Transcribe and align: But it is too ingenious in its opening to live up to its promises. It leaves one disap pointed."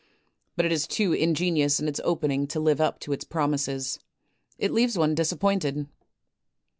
But 0.55 0.65
it 0.65 0.71
is 0.71 0.87
too 0.87 1.13
ingenious 1.13 1.79
in 1.79 1.87
its 1.87 2.01
opening 2.03 2.47
to 2.47 2.59
live 2.59 2.81
up 2.81 2.97
to 3.01 3.13
its 3.13 3.23
promises. 3.23 3.99
It 4.57 4.71
leaves 4.71 4.97
one 4.97 5.13
disap 5.13 5.39
pointed." 5.39 5.87